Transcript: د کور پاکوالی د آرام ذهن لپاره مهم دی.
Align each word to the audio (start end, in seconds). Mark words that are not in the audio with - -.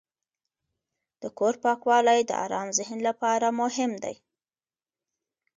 د 1.21 1.23
کور 1.37 1.53
پاکوالی 1.63 2.19
د 2.25 2.31
آرام 2.45 2.67
ذهن 2.77 2.99
لپاره 3.07 3.47
مهم 3.61 3.91
دی. 4.03 4.15